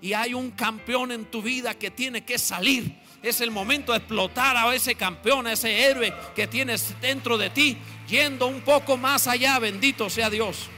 [0.00, 3.00] y hay un campeón en tu vida que tiene que salir.
[3.22, 7.50] Es el momento de explotar a ese campeón, a ese héroe que tienes dentro de
[7.50, 7.76] ti,
[8.06, 10.68] yendo un poco más allá, bendito sea Dios.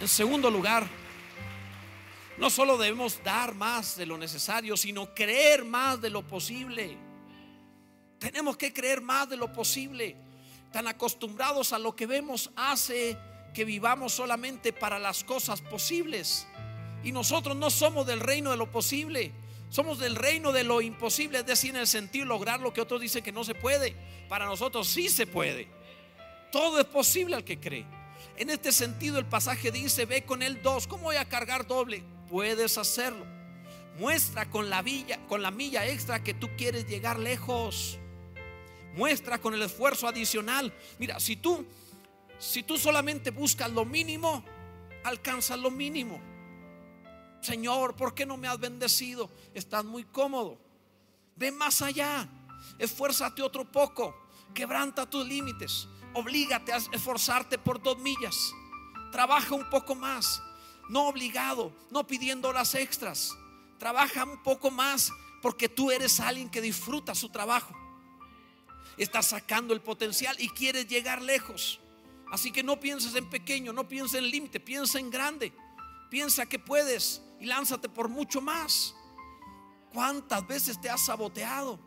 [0.00, 0.86] En segundo lugar,
[2.38, 6.96] no solo debemos dar más de lo necesario, sino creer más de lo posible.
[8.18, 10.16] Tenemos que creer más de lo posible.
[10.72, 13.16] Tan acostumbrados a lo que vemos hace
[13.52, 16.46] que vivamos solamente para las cosas posibles.
[17.04, 19.32] Y nosotros no somos del reino de lo posible.
[19.70, 23.00] Somos del reino de lo imposible, es decir, en el sentido lograr lo que otros
[23.00, 23.96] dicen que no se puede.
[24.28, 25.68] Para nosotros sí se puede.
[26.52, 27.84] Todo es posible al que cree.
[28.36, 30.86] En este sentido el pasaje dice, ve con él dos.
[30.86, 32.04] ¿Cómo voy a cargar doble?
[32.30, 33.26] Puedes hacerlo.
[33.98, 37.98] Muestra con la, villa, con la milla extra que tú quieres llegar lejos.
[38.96, 40.72] Muestra con el esfuerzo adicional.
[40.98, 41.66] Mira, si tú
[42.38, 44.44] si tú solamente buscas lo mínimo,
[45.04, 46.20] alcanzas lo mínimo.
[47.44, 49.30] Señor, ¿por qué no me has bendecido?
[49.52, 50.58] Estás muy cómodo.
[51.36, 52.26] Ve más allá.
[52.78, 54.16] Esfuérzate otro poco.
[54.54, 55.86] Quebranta tus límites.
[56.14, 58.54] Oblígate a esforzarte por dos millas.
[59.12, 60.42] Trabaja un poco más.
[60.88, 63.36] No obligado, no pidiendo horas extras.
[63.78, 67.74] Trabaja un poco más porque tú eres alguien que disfruta su trabajo.
[68.96, 71.78] Estás sacando el potencial y quieres llegar lejos.
[72.32, 75.52] Así que no pienses en pequeño, no pienses en límite, piensa en grande.
[76.08, 78.94] Piensa que puedes y lánzate por mucho más.
[79.92, 81.78] ¿Cuántas veces te has saboteado?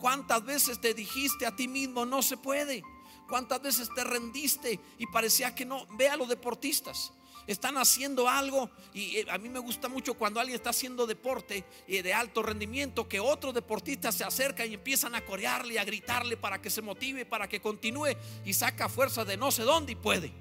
[0.00, 2.82] ¿Cuántas veces te dijiste a ti mismo no se puede?
[3.28, 5.86] ¿Cuántas veces te rendiste y parecía que no?
[5.96, 7.12] Ve a los deportistas
[7.46, 11.64] están haciendo algo y eh, a mí me gusta mucho cuando alguien está haciendo deporte
[11.86, 16.36] eh, de alto rendimiento que otros deportistas se acercan y empiezan a corearle, a gritarle
[16.36, 19.96] para que se motive, para que continúe y saca fuerza de no sé dónde y
[19.96, 20.32] puede.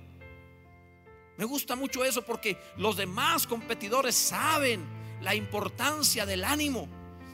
[1.42, 4.86] Me gusta mucho eso porque los demás competidores saben
[5.22, 6.88] la importancia del ánimo,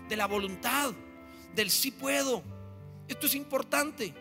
[0.08, 0.94] de la voluntad,
[1.54, 2.42] del sí puedo.
[3.10, 4.14] Esto es importante.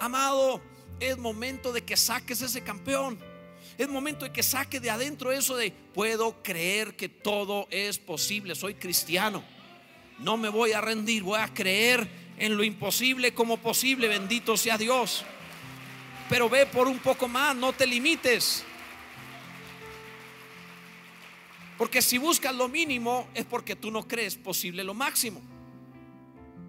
[0.00, 0.60] Amado,
[0.98, 3.20] es momento de que saques ese campeón.
[3.78, 8.56] Es momento de que saque de adentro eso de puedo creer que todo es posible.
[8.56, 9.44] Soy cristiano.
[10.18, 11.22] No me voy a rendir.
[11.22, 14.08] Voy a creer en lo imposible como posible.
[14.08, 15.24] Bendito sea Dios.
[16.28, 17.54] Pero ve por un poco más.
[17.54, 18.64] No te limites.
[21.78, 25.40] Porque si buscas lo mínimo es porque tú no crees posible lo máximo.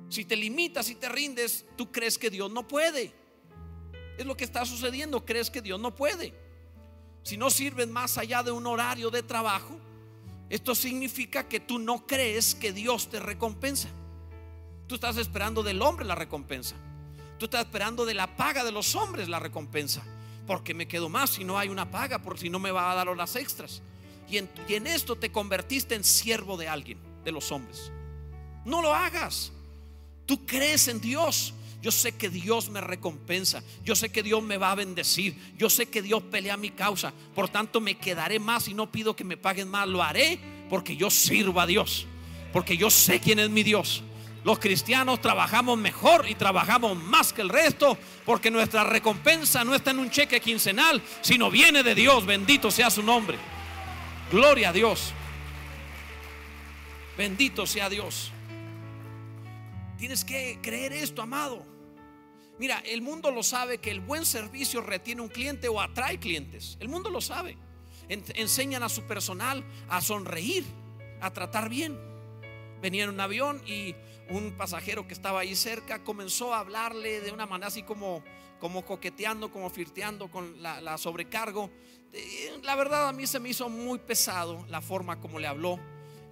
[0.08, 3.12] Si te limitas y te rindes, tú crees que Dios no puede.
[4.18, 5.26] Es lo que está sucediendo.
[5.26, 6.34] Crees que Dios no puede
[7.24, 9.80] si no sirves más allá de un horario de trabajo,
[10.50, 13.90] esto significa que tú no crees que Dios te recompensa.
[14.88, 16.76] Tú estás esperando del hombre la recompensa.
[17.38, 20.04] Tú estás esperando de la paga de los hombres la recompensa.
[20.48, 22.96] Porque me quedo más si no hay una paga, por si no me va a
[22.96, 23.84] dar horas extras.
[24.30, 27.92] Y en, esto te convertiste en siervo de alguien, de los hombres.
[28.66, 29.52] No lo hagas.
[30.26, 31.54] Tú crees en Dios.
[31.82, 33.64] Yo sé que Dios me recompensa.
[33.84, 35.36] Yo sé que Dios me va a bendecir.
[35.58, 37.14] Yo sé que Dios pelea mi causa.
[37.34, 39.88] Por tanto, me quedaré más y no pido que me paguen más.
[39.88, 42.06] Lo haré porque yo sirvo a Dios.
[42.54, 44.04] Porque yo sé quién es mi Dios.
[44.44, 49.92] Los cristianos trabajamos mejor y trabajamos más que el resto porque nuestra recompensa no está
[49.92, 52.26] en un cheque quincenal, sino viene de Dios.
[52.26, 53.38] Bendito sea su nombre.
[54.32, 55.12] Gloria a Dios.
[57.18, 58.32] Bendito sea Dios.
[59.98, 61.66] Tienes que creer esto, amado.
[62.60, 66.78] Mira, el mundo lo sabe que el buen servicio retiene un cliente o atrae clientes.
[66.80, 67.58] El mundo lo sabe.
[68.08, 70.64] enseñan a su personal a sonreír,
[71.22, 71.98] a tratar bien.
[72.82, 73.96] Venía en un avión y
[74.30, 78.24] un pasajero que estaba ahí cerca comenzó a hablarle de una manera así como,
[78.60, 81.70] como coqueteando, como flirteando con la, la sobrecargo.
[82.14, 85.80] Eh, la verdad a mí se me hizo muy pesado la forma como le habló.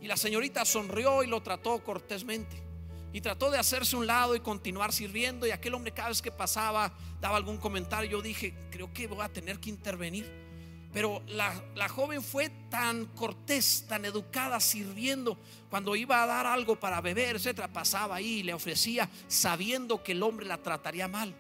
[0.02, 2.68] Y la señorita sonrió y lo trató cortésmente
[3.14, 5.48] y trató de hacerse un lado y continuar sirviendo.
[5.48, 8.10] Y aquel hombre cada vez que pasaba daba algún comentario.
[8.10, 10.47] Yo dije, creo que voy a tener que intervenir.
[10.94, 15.38] Pero la, joven fue tan cortés, tan educada sirviendo.
[15.70, 20.14] Cuando iba a dar algo para beber, etcétera, pasaba ahí y le ofrecía, sabiendo que
[20.14, 21.36] el hombre la trataría mal.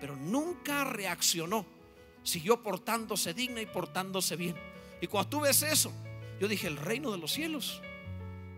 [0.00, 1.66] Pero nunca reaccionó.
[2.22, 4.56] Siguió portándose digna y portándose bien.
[5.00, 5.92] Y cuando tú ves eso,
[6.40, 7.80] yo dije, el reino de los cielos.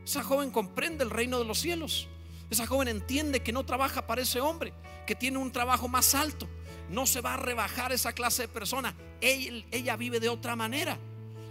[0.05, 2.09] Esa joven comprende el reino de los cielos.
[2.51, 4.73] Esa joven entiende que no trabaja para ese hombre,
[5.07, 6.49] que tiene un trabajo más alto.
[6.93, 8.95] No se va a rebajar esa clase de persona.
[9.21, 10.99] Ella, vive de otra manera.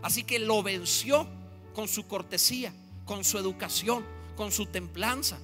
[0.03, 1.27] Así que lo venció
[1.73, 2.71] con su cortesía,
[3.05, 4.05] con su educación,
[4.37, 5.39] con su templanza.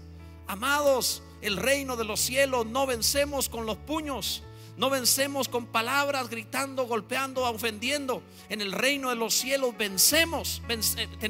[0.46, 4.44] Amados, el reino de los cielos no vencemos con los puños.
[4.78, 8.22] No vencemos con palabras, gritando, golpeando, ofendiendo.
[8.48, 10.62] En el reino de los cielos vencemos,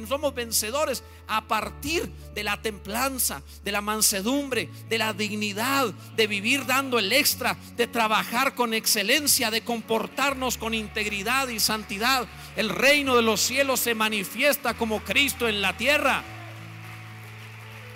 [0.09, 6.65] somos vencedores a partir de la templanza, de la mansedumbre, de la dignidad, de vivir
[6.65, 12.27] dando el extra, de trabajar con excelencia, de comportarnos con integridad y santidad.
[12.57, 16.21] El reino de los cielos se manifiesta como Cristo en la tierra.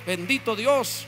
[0.07, 1.07] Bendito Dios.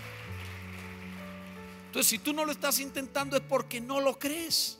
[1.93, 4.79] Entonces, si tú no lo estás intentando es porque no lo crees.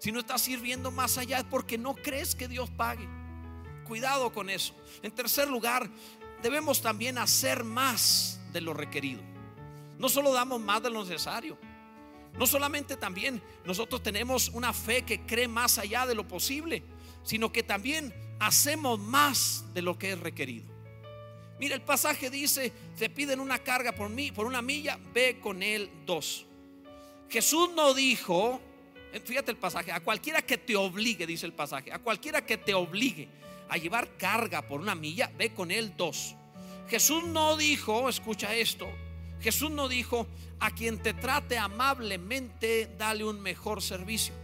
[0.00, 3.08] Si no estás sirviendo más allá es porque no crees que Dios pague.
[3.86, 4.74] Cuidado con eso.
[5.02, 5.88] En tercer lugar,
[6.42, 9.22] debemos también hacer más de lo requerido.
[9.98, 11.56] No solo damos más de lo necesario.
[12.36, 16.82] No solamente también nosotros tenemos una fe que cree más allá de lo posible,
[17.22, 20.66] sino que también hacemos más de lo que es requerido.
[21.60, 25.62] Mira, el pasaje dice, te piden una carga por mí, por una milla, ve con
[25.62, 26.46] él dos.
[27.28, 28.60] Jesús no dijo,
[29.12, 32.56] eh, fíjate el pasaje, a cualquiera que te obligue, dice el pasaje, a cualquiera que
[32.56, 33.28] te obligue
[33.68, 36.34] a llevar carga por una milla, ve con él dos.
[36.88, 38.88] Jesús no dijo, escucha esto,
[39.40, 40.26] Jesús no dijo,
[40.58, 44.34] a quien te trate amablemente, dale un mejor servicio.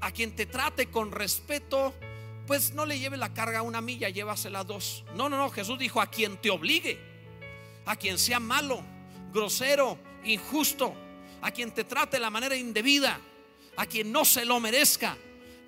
[0.00, 1.92] A quien te trate con respeto,
[2.46, 5.04] pues no le lleve la carga a una milla, llévasela dos.
[5.14, 6.98] No, no, no, Jesús dijo, a quien te obligue,
[7.84, 8.80] a quien sea malo,
[9.32, 10.94] grosero, injusto,
[11.42, 13.20] a quien te trate de la manera indebida,
[13.76, 15.16] a quien no se lo merezca.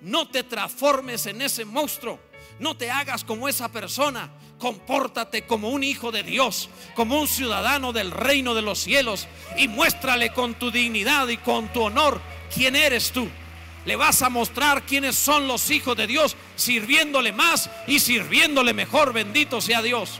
[0.01, 2.19] No te transformes en ese monstruo.
[2.59, 4.29] No te hagas como esa persona.
[4.59, 9.27] Compórtate como un hijo de Dios, como un ciudadano del reino de los cielos
[9.57, 12.21] y muéstrale con tu dignidad y con tu honor
[12.53, 13.27] quién eres tú.
[13.85, 19.13] Le vas a mostrar quiénes son los hijos de Dios, sirviéndole más y sirviéndole mejor.
[19.13, 20.19] Bendito sea Dios.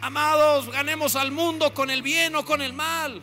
[0.00, 3.20] Amados, ganemos al mundo con el bien o con el mal.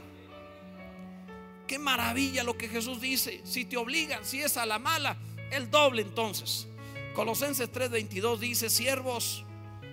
[1.68, 3.42] Qué maravilla lo que Jesús dice.
[3.44, 5.18] Si te obligan, si es a la mala,
[5.52, 6.68] el doble entonces.
[7.14, 9.44] Colosenses 3:22 dice, siervos,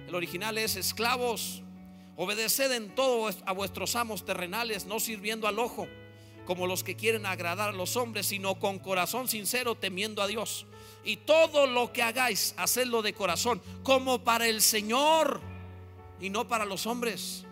[0.06, 1.62] el original es esclavos,
[2.16, 5.88] obedeced en todo a vuestros amos terrenales, no sirviendo al ojo,
[6.46, 10.66] como los que quieren agradar a los hombres, sino con corazón sincero, temiendo a Dios.
[11.04, 15.40] Y todo lo que hagáis, hacedlo de corazón, como para el Señor
[16.20, 17.43] y no para los hombres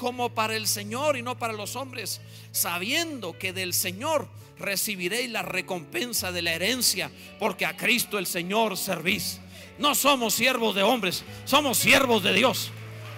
[0.00, 4.26] como para el Señor y no para los hombres, sabiendo que del Señor
[4.58, 9.40] recibiréis la recompensa de la herencia, porque a Cristo el Señor servís.
[9.78, 12.70] No somos siervos de hombres, somos siervos de Dios.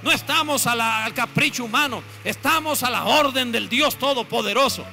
[0.03, 4.85] No estamos al capricho humano, estamos a la orden del Dios Todopoderoso.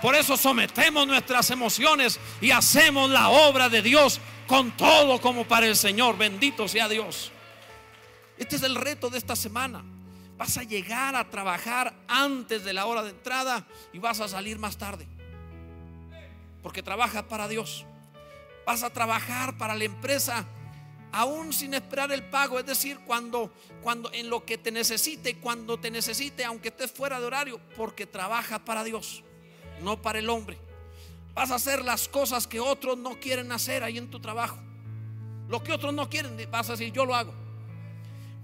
[0.00, 5.66] Por eso sometemos nuestras emociones y hacemos la obra de Dios con todo como para
[5.66, 6.16] el Señor.
[6.16, 7.30] Bendito sea Dios.
[8.38, 9.84] Este es el reto de esta semana.
[10.36, 14.58] Vas a llegar a trabajar antes de la hora de entrada y vas a salir
[14.58, 15.06] más tarde.
[16.62, 17.86] Porque trabajas para Dios.
[18.66, 20.46] Vas a trabajar para la empresa
[21.12, 23.50] aún sin esperar el pago, es decir, cuando
[23.82, 28.04] cuando en lo que te necesite, cuando te necesite, aunque estés fuera de horario, porque
[28.04, 29.22] trabajas para Dios,
[29.80, 30.58] no para el hombre.
[31.34, 34.58] Vas a hacer las cosas que otros no quieren hacer ahí en tu trabajo.
[35.48, 37.32] Lo que otros no quieren, vas a decir, yo lo hago.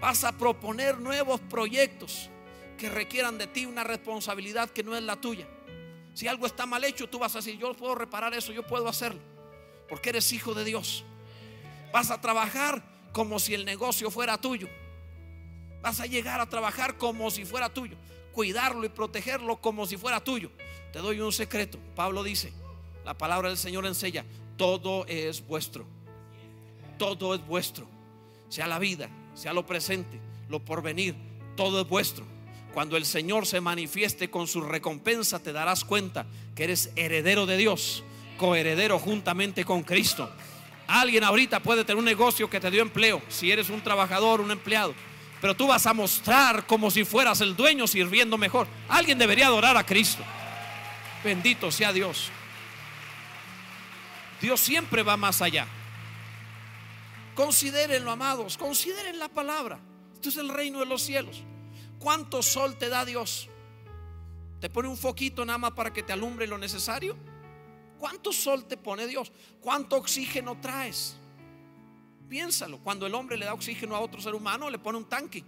[0.03, 2.29] Vas a proponer nuevos proyectos
[2.77, 5.47] que requieran de ti una responsabilidad que no es la tuya.
[6.13, 8.89] Si algo está mal hecho, tú vas a decir, yo puedo reparar eso, yo puedo
[8.89, 9.21] hacerlo,
[9.89, 11.05] porque eres hijo de Dios.
[11.93, 12.83] Vas a trabajar
[13.13, 14.69] como si el negocio fuera tuyo.
[15.83, 17.97] Vas a llegar a trabajar como si fuera tuyo,
[18.33, 20.51] cuidarlo y protegerlo como si fuera tuyo.
[20.93, 21.79] Te doy un secreto.
[21.95, 22.53] Pablo dice,
[23.05, 24.25] la palabra del Señor enseña,
[24.57, 25.87] todo es vuestro.
[26.99, 27.87] Todo es vuestro.
[28.49, 31.15] Sea la vida, sea lo presente, lo porvenir,
[31.57, 32.25] todo es vuestro.
[32.73, 37.57] Cuando el Señor se manifieste con su recompensa, te darás cuenta que eres heredero de
[37.57, 38.03] Dios,
[38.39, 40.31] coheredero juntamente con Cristo.
[40.87, 44.51] Alguien ahorita puede tener un negocio que te dio empleo, si eres un trabajador, un
[44.51, 44.95] empleado,
[45.41, 48.67] pero tú vas a mostrar como si fueras el dueño sirviendo mejor.
[48.89, 50.23] Alguien debería adorar a Cristo.
[51.25, 52.31] Bendito sea Dios.
[54.41, 55.67] Dios siempre va más allá.
[57.35, 59.81] Considérenlo, amados, consideren la palabra.
[60.15, 61.43] Esto es el reino de los cielos.
[61.99, 63.49] ¿Cuánto sol te da Dios?
[64.61, 67.17] ¿Te pone un foquito nada más para que te alumbre lo necesario?
[67.99, 69.33] ¿Cuánto sol te pone Dios?
[69.61, 71.17] ¿Cuánto oxígeno traes?
[72.29, 75.45] Piénsalo, cuando el hombre le da oxígeno a otro ser humano, le pone un tanque.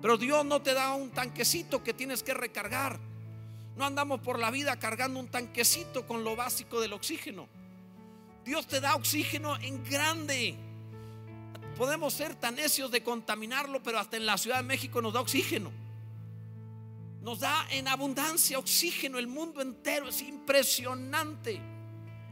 [0.00, 2.98] Pero Dios no te da un tanquecito que tienes que recargar.
[3.76, 7.48] No andamos por la vida cargando un tanquecito con lo básico del oxígeno.
[8.44, 10.56] Dios te da oxígeno en grande.
[11.76, 15.20] Podemos ser tan necios de contaminarlo, pero hasta en la Ciudad de México nos da
[15.20, 15.70] oxígeno.
[17.22, 20.08] Nos da en abundancia oxígeno el mundo entero.
[20.08, 21.60] Es impresionante.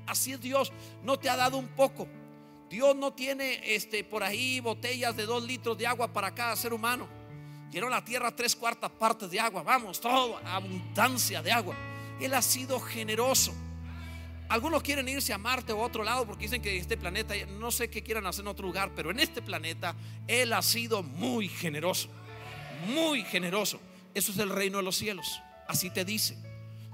[0.07, 0.73] Así es Dios.
[1.05, 2.09] No te ha dado un poco.
[2.69, 6.73] Dios no tiene este, por ahí botellas de dos litros de agua para cada ser
[6.73, 7.09] humano.
[7.71, 9.63] Llenó la tierra tres cuartas partes de agua.
[9.63, 11.77] Vamos, todo, abundancia de agua.
[12.21, 13.55] Él ha sido generoso.
[14.51, 17.71] Algunos quieren irse a Marte o a otro lado porque dicen que este planeta, no
[17.71, 19.95] sé qué quieran hacer en otro lugar, pero en este planeta
[20.27, 22.09] Él ha sido muy generoso.
[22.89, 23.81] Muy generoso.
[24.13, 25.41] Eso es el reino de los cielos.
[25.69, 26.37] Así te dice.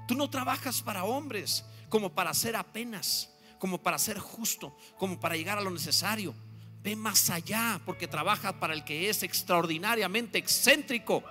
[0.07, 5.35] Tú no trabajas para hombres como para ser apenas, como para ser justo, como para
[5.35, 6.35] llegar a lo necesario.
[6.83, 11.23] Ve más allá porque trabajas para el que es extraordinariamente excéntrico,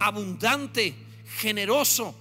[0.00, 0.96] abundante,
[1.38, 2.12] generoso,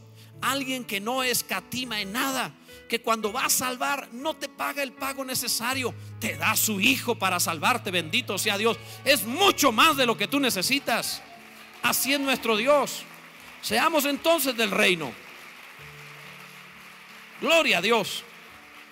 [0.42, 2.54] alguien que no escatima en nada,
[2.88, 7.16] que cuando va a salvar no te paga el pago necesario, te da su hijo
[7.16, 8.78] para salvarte, bendito sea Dios.
[9.06, 11.22] Es mucho más de lo que tú necesitas.
[11.82, 13.04] Así es nuestro Dios.
[13.62, 15.12] Seamos entonces del reino.
[17.42, 18.24] Gloria a Dios.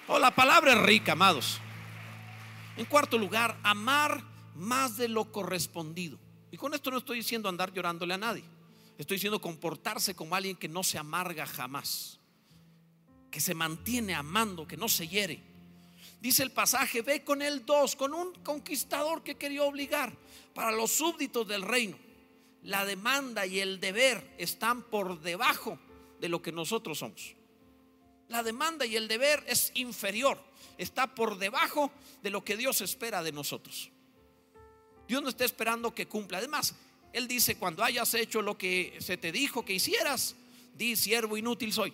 [0.07, 1.59] Oh, la palabra es rica, amados.
[2.77, 4.23] En cuarto lugar, amar
[4.55, 6.17] más de lo correspondido.
[6.51, 8.43] Y con esto no estoy diciendo andar llorándole a nadie.
[8.97, 12.19] Estoy diciendo comportarse como alguien que no se amarga jamás.
[13.29, 15.43] Que se mantiene amando, que no se hiere.
[16.19, 20.15] Dice el pasaje, ve con él dos, con un conquistador que quería obligar
[20.53, 21.97] para los súbditos del reino.
[22.63, 25.79] La demanda y el deber están por debajo
[26.19, 27.35] de lo que nosotros somos.
[28.29, 30.43] La demanda y el deber es inferior,
[30.77, 31.91] está por debajo
[32.23, 33.91] de lo que Dios espera de nosotros.
[35.07, 36.39] Dios no está esperando que cumpla.
[36.39, 36.75] Además,
[37.13, 40.35] Él dice, cuando hayas hecho lo que se te dijo que hicieras,
[40.75, 41.93] di siervo inútil soy.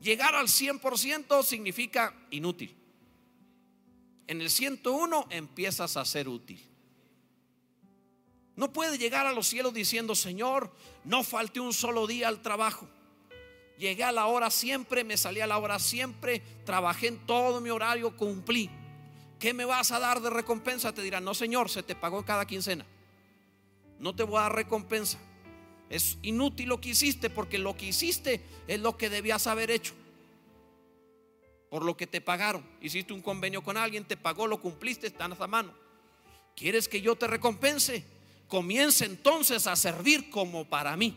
[0.00, 2.74] Llegar al 100% significa inútil.
[4.26, 6.60] En el 101 empiezas a ser útil.
[8.56, 10.72] No puede llegar a los cielos diciendo, Señor,
[11.04, 12.88] no falte un solo día al trabajo.
[13.78, 17.68] Llegué a la hora siempre, me salí a la hora siempre, trabajé en todo mi
[17.68, 18.70] horario, cumplí.
[19.38, 20.94] ¿Qué me vas a dar de recompensa?
[20.94, 22.86] Te dirán, no señor, se te pagó cada quincena.
[23.98, 25.18] No te voy a dar recompensa.
[25.88, 29.94] Es inútil lo que hiciste porque lo que hiciste es lo que debías haber hecho.
[31.70, 32.64] Por lo que te pagaron.
[32.80, 35.72] Hiciste un convenio con alguien, te pagó, lo cumpliste, están a mano.
[36.54, 38.04] ¿Quieres que yo te recompense?
[38.48, 41.14] Comienza entonces a servir como para mí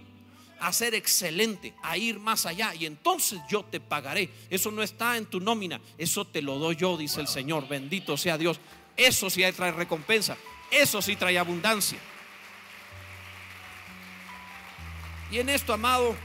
[0.59, 4.29] a ser excelente, a ir más allá y entonces yo te pagaré.
[4.49, 7.67] Eso no está en tu nómina, eso te lo doy yo, dice el Señor.
[7.67, 8.59] Bendito sea Dios.
[8.95, 10.37] Eso sí trae recompensa,
[10.69, 11.99] eso sí trae abundancia.
[15.31, 16.15] Y en esto, amado,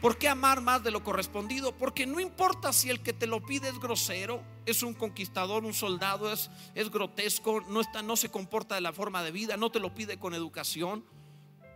[0.00, 1.76] ¿por qué amar más de lo correspondido?
[1.76, 5.74] Porque no importa si el que te lo pide es grosero, es un conquistador, un
[5.74, 9.70] soldado, es, es grotesco, no, está, no se comporta de la forma de vida, no
[9.70, 11.04] te lo pide con educación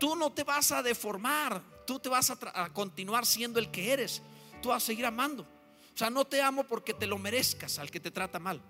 [0.03, 4.21] tú no te vas a deformar, tú te vas a, continuar siendo el que eres,
[4.61, 5.45] tú vas a seguir amando.
[5.45, 8.61] O sea, no te amo porque te lo merezcas al que te trata mal,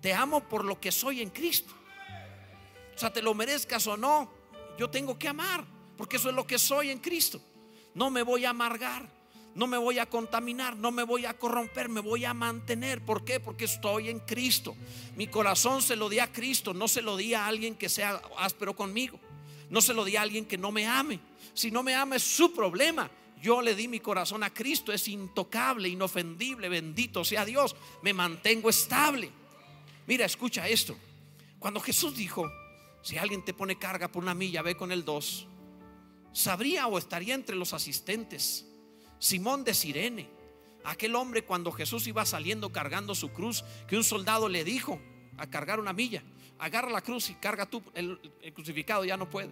[0.00, 1.74] te amo por lo que soy en Cristo.
[2.94, 4.32] O sea, te lo merezcas o no,
[4.78, 5.66] yo tengo que amar,
[6.00, 7.42] porque eso es lo que soy en Cristo.
[7.92, 9.06] No me voy a amargar,
[9.54, 13.04] no me voy a contaminar, no me voy a corromper, me voy a mantener.
[13.04, 13.38] ¿Por qué?
[13.38, 14.74] Porque estoy en Cristo.
[15.14, 18.18] Mi corazón se lo di a Cristo, no se lo di a alguien que sea
[18.38, 19.20] áspero conmigo.
[19.68, 21.20] No se lo di a alguien que no me ame.
[21.52, 23.10] Si no me ama es su problema.
[23.42, 27.76] Yo le di mi corazón a Cristo, es intocable, inofendible, bendito sea Dios.
[28.00, 29.30] Me mantengo estable.
[30.06, 30.96] Mira, escucha esto.
[31.58, 32.50] Cuando Jesús dijo,
[33.02, 35.46] si alguien te pone carga por una milla, ve con el dos.
[36.32, 38.66] Sabría o estaría entre los asistentes.
[39.18, 40.30] Simón de Sirene,
[40.84, 45.00] aquel hombre cuando Jesús iba saliendo cargando su cruz, que un soldado le dijo
[45.36, 46.22] a cargar una milla
[46.60, 48.20] agarra la cruz y carga tú, el,
[48.54, 49.50] crucificado ya no puede.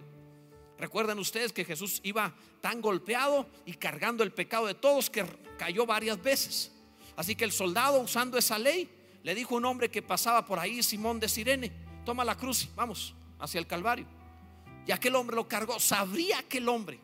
[0.77, 5.25] Recuerden ustedes que Jesús iba tan golpeado y cargando el pecado de todos que
[5.57, 6.71] cayó varias veces.
[7.17, 8.89] Así que el soldado, usando esa ley,
[9.23, 11.71] le dijo a un hombre que pasaba por ahí, Simón de Sirene,
[12.05, 14.05] toma la cruz, vamos hacia el Calvario.
[14.87, 15.79] Y aquel hombre lo cargó.
[15.79, 16.99] ¿Sabría aquel hombre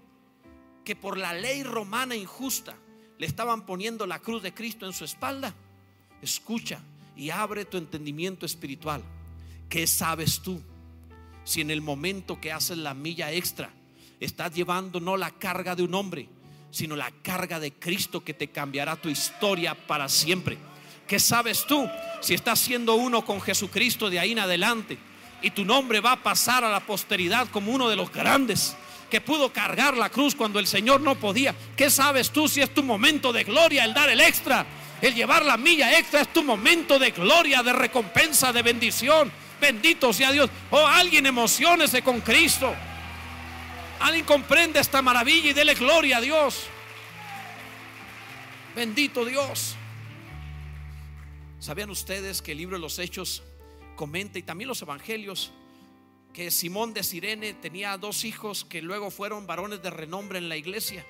[0.84, 2.76] que por la ley romana injusta
[3.18, 5.54] le estaban poniendo la cruz de Cristo en su espalda?
[6.22, 6.80] Escucha
[7.16, 9.04] y abre tu entendimiento espiritual.
[9.70, 10.62] ¿Qué sabes tú?
[11.44, 13.72] Si en el momento que haces la milla extra,
[14.20, 16.28] estás llevando no la carga de un hombre,
[16.72, 20.58] sino la carga de Cristo que te cambiará tu historia para siempre.
[21.08, 21.88] ¿Qué sabes tú?
[22.22, 24.98] Si estás siendo uno con Jesucristo de ahí en adelante
[25.46, 28.76] y tu nombre va a pasar a la posteridad como uno de los grandes
[29.12, 31.54] que pudo cargar la cruz cuando el Señor no podía.
[31.78, 34.66] ¿Qué sabes tú si es tu momento de gloria el dar el extra?
[35.00, 39.32] El llevar la milla extra es tu momento de gloria, de recompensa, de bendición.
[39.62, 40.50] Bendito sea Dios.
[40.72, 42.74] Oh, alguien emocionese con Cristo.
[44.00, 46.64] Alguien comprende esta maravilla y dele gloria a Dios.
[48.76, 49.76] Bendito Dios.
[51.60, 53.44] ¿Sabían ustedes que el libro de los Hechos
[53.96, 55.52] comenta y también los evangelios
[56.34, 60.58] que Simón de Sirene tenía dos hijos que luego fueron varones de renombre en la
[60.58, 61.06] iglesia?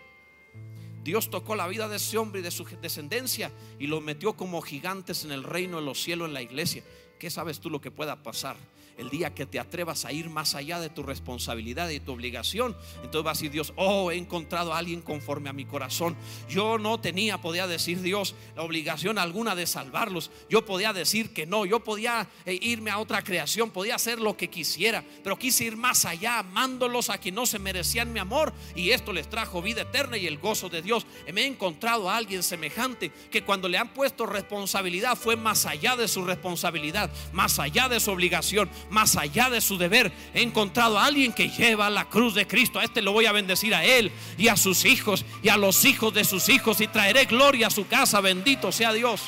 [1.03, 4.61] Dios tocó la vida de ese hombre y de su descendencia y los metió como
[4.61, 6.83] gigantes en el reino de los cielos en la iglesia.
[7.19, 8.57] ¿Qué sabes tú lo que pueda pasar?
[8.97, 12.75] El día que te atrevas a ir más allá de tu responsabilidad y tu obligación,
[13.03, 16.15] entonces va a decir Dios, oh, he encontrado a alguien conforme a mi corazón.
[16.49, 20.31] Yo no tenía, podía decir Dios, la obligación alguna de salvarlos.
[20.49, 24.37] Yo podía decir que no, yo podía eh, irme a otra creación, podía hacer lo
[24.37, 28.53] que quisiera, pero quise ir más allá, amándolos a quien no se merecían mi amor
[28.75, 31.05] y esto les trajo vida eterna y el gozo de Dios.
[31.33, 35.95] Me he encontrado a alguien semejante que cuando le han puesto responsabilidad fue más allá
[35.95, 40.11] de su responsabilidad, más allá de su obligación, más allá de su deber.
[40.33, 42.79] He encontrado a alguien que lleva la cruz de Cristo.
[42.79, 45.85] A este lo voy a bendecir a él y a sus hijos y a los
[45.85, 48.21] hijos de sus hijos y traeré gloria a su casa.
[48.21, 49.23] Bendito sea Dios.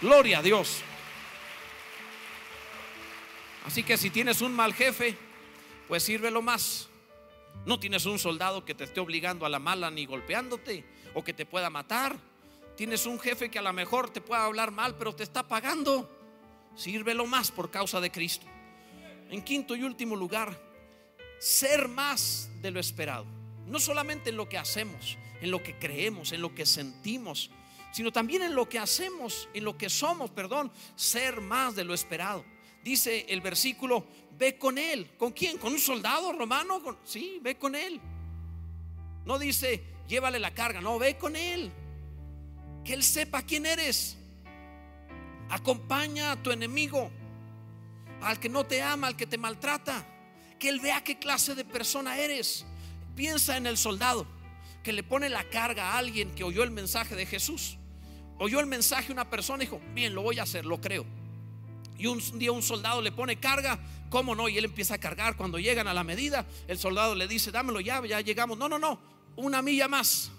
[0.00, 0.82] Gloria a Dios.
[3.66, 5.16] Así que si tienes un mal jefe,
[5.88, 6.88] pues sírvelo más.
[7.64, 11.32] No tienes un soldado que te esté obligando a la mala ni golpeándote o que
[11.32, 12.16] te pueda matar.
[12.76, 16.10] Tienes un jefe que a lo mejor te pueda hablar mal, pero te está pagando.
[16.74, 18.46] Sírvelo más por causa de Cristo.
[19.30, 20.60] En quinto y último lugar,
[21.38, 23.26] ser más de lo esperado.
[23.66, 27.50] No solamente en lo que hacemos, en lo que creemos, en lo que sentimos,
[27.92, 31.94] sino también en lo que hacemos, en lo que somos, perdón, ser más de lo
[31.94, 32.44] esperado.
[32.82, 34.06] Dice el versículo,
[34.38, 35.10] ve con él.
[35.16, 35.58] ¿Con quién?
[35.58, 36.98] ¿Con un soldado romano?
[37.04, 38.00] Sí, ve con él.
[39.24, 41.70] No dice, llévale la carga, no, ve con él.
[42.84, 44.18] Que él sepa quién eres.
[45.48, 47.10] Acompaña a tu enemigo,
[48.22, 50.06] al que no te ama, al que te maltrata.
[50.58, 52.64] Que él vea qué clase de persona eres.
[53.16, 54.26] Piensa en el soldado
[54.82, 57.78] que le pone la carga a alguien que oyó el mensaje de Jesús.
[58.38, 61.04] Oyó el mensaje una persona y dijo, bien, lo voy a hacer, lo creo.
[61.98, 63.78] Y un día un soldado le pone carga,
[64.10, 64.48] ¿cómo no?
[64.48, 65.36] Y él empieza a cargar.
[65.36, 68.58] Cuando llegan a la medida, el soldado le dice, dámelo ya, ya llegamos.
[68.58, 68.98] No, no, no,
[69.36, 70.32] una milla más.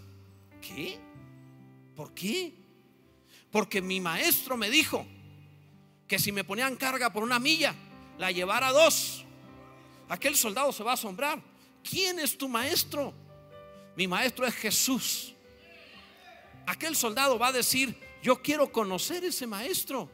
[0.62, 1.00] ¿Qué?
[1.96, 2.54] ¿Por qué?
[3.54, 5.06] Porque mi maestro me dijo
[6.08, 7.76] que si me ponían carga por una milla,
[8.18, 9.24] la llevara dos.
[10.10, 11.40] Aquel soldado se va a asombrar.
[11.88, 13.14] ¿Quién es tu maestro?
[13.96, 15.36] Mi maestro es Jesús.
[16.66, 20.10] Aquel soldado va a decir, yo quiero conocer ese maestro.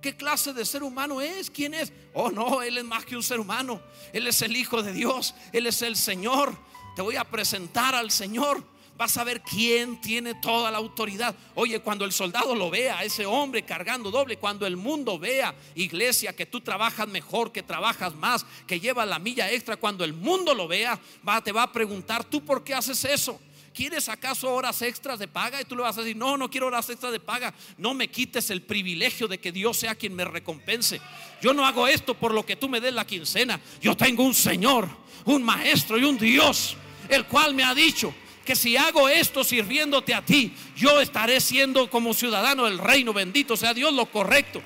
[0.00, 1.50] ¿Qué clase de ser humano es?
[1.50, 1.92] ¿Quién es?
[2.14, 3.82] Oh, no, Él es más que un ser humano.
[4.12, 5.34] Él es el Hijo de Dios.
[5.52, 6.56] Él es el Señor.
[6.94, 8.64] Te voy a presentar al Señor
[9.00, 11.34] vas a ver quién tiene toda la autoridad.
[11.54, 16.36] Oye, cuando el soldado lo vea, ese hombre cargando doble, cuando el mundo vea, iglesia,
[16.36, 20.54] que tú trabajas mejor, que trabajas más, que llevas la milla extra, cuando el mundo
[20.54, 23.40] lo vea, va, te va a preguntar, ¿tú por qué haces eso?
[23.72, 25.62] ¿Quieres acaso horas extras de paga?
[25.62, 27.54] Y tú le vas a decir, no, no quiero horas extras de paga.
[27.78, 31.00] No me quites el privilegio de que Dios sea quien me recompense.
[31.40, 33.58] Yo no hago esto por lo que tú me des la quincena.
[33.80, 34.90] Yo tengo un Señor,
[35.24, 36.76] un Maestro y un Dios,
[37.08, 38.12] el cual me ha dicho,
[38.44, 43.56] que si hago esto sirviéndote a ti, yo estaré siendo como ciudadano del reino, bendito
[43.56, 44.62] sea Dios lo correcto.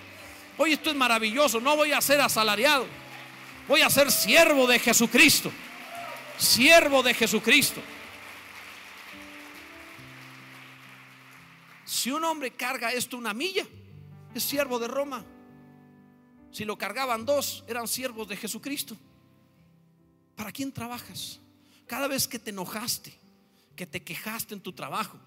[0.56, 2.87] Hoy esto es maravilloso, no voy a ser asalariado,
[3.66, 5.50] voy a ser siervo de Jesucristo,
[6.38, 7.80] siervo de Jesucristo.
[11.84, 13.66] Si un hombre carga esto una milla,
[14.34, 15.24] es siervo de Roma.
[16.50, 18.96] Si lo cargaban dos, eran siervos de Jesucristo.
[20.37, 21.40] ¿Para quién trabajas?
[21.87, 23.12] Cada vez que te enojaste,
[23.76, 25.18] que te quejaste en tu trabajo,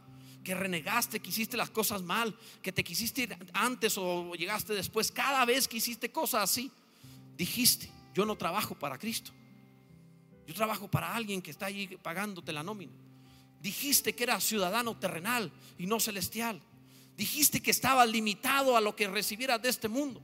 [0.43, 5.11] que renegaste, que hiciste las cosas mal, que te quisiste ir antes o llegaste después,
[5.11, 6.71] cada vez que hiciste cosas así,
[7.35, 9.31] dijiste, yo no trabajo para Cristo.
[10.47, 12.93] Yo trabajo para alguien que está ahí pagándote la nómina.
[13.61, 16.61] Dijiste que eras ciudadano terrenal y no celestial.
[17.17, 20.21] Dijiste que estabas limitado a lo que recibieras de este mundo.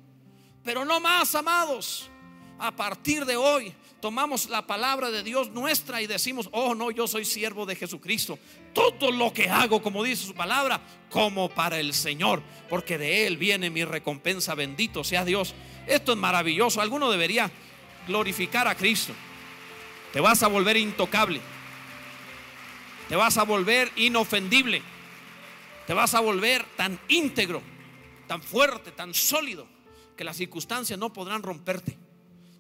[0.64, 2.10] Pero no más, amados.
[2.60, 7.08] A partir de hoy tomamos la palabra de Dios nuestra y decimos, oh no, yo
[7.08, 8.38] soy siervo de Jesucristo.
[8.74, 13.38] Todo lo que hago, como dice su palabra, como para el Señor, porque de Él
[13.38, 15.54] viene mi recompensa, bendito sea Dios.
[15.88, 17.52] Esto es maravilloso, alguno debería
[18.08, 19.14] glorificar a Cristo.
[20.12, 21.42] Te vas a volver intocable,
[23.10, 24.82] te vas a volver inofendible,
[25.88, 27.62] te vas a volver tan íntegro,
[28.28, 29.68] tan fuerte, tan sólido,
[30.16, 32.03] que las circunstancias no podrán romperte.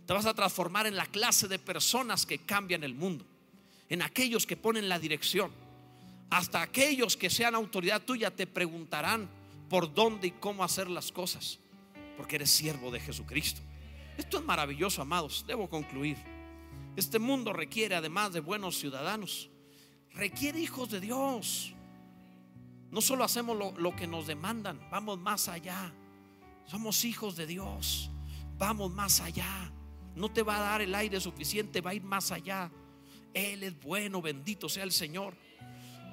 [0.06, 3.26] Te vas a transformar en la clase de personas que cambian el mundo,
[3.90, 5.52] en aquellos que ponen la dirección.
[6.30, 9.30] Hasta aquellos que sean autoridad tuya te preguntarán
[9.70, 11.60] por dónde y cómo hacer las cosas,
[12.18, 13.62] porque eres siervo de Jesucristo.
[14.18, 15.46] Esto es maravilloso, amados.
[15.48, 16.18] Debo concluir.
[16.96, 19.50] Este mundo requiere, además de buenos ciudadanos,
[20.14, 21.74] requiere hijos de Dios.
[22.92, 25.92] No solo hacemos lo, lo, que nos demandan, vamos más allá.
[26.66, 28.12] Somos hijos de Dios,
[28.58, 29.72] vamos más allá.
[30.16, 32.72] No te va a dar el aire suficiente, va a ir más allá.
[33.34, 35.36] Él es bueno, bendito sea el Señor.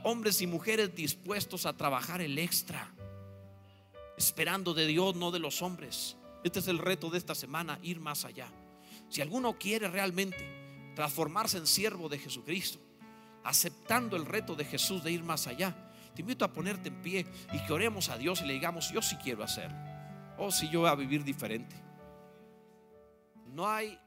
[0.04, 2.90] Hombres y mujeres dispuestos a trabajar el extra,
[4.16, 6.16] esperando de Dios, no de los hombres.
[6.42, 8.48] Este es el reto de esta semana, ir más allá.
[9.10, 12.78] Si alguno quiere realmente transformarse en siervo de Jesucristo,
[13.44, 15.74] aceptando el reto de Jesús de ir más allá,
[16.14, 19.02] te invito a ponerte en pie y que oremos a Dios y le digamos, yo
[19.02, 19.70] sí quiero hacer.
[20.38, 21.89] O oh, si yo voy a vivir diferente.
[23.52, 23.98] No hay